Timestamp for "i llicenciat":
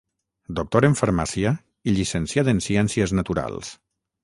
1.91-2.51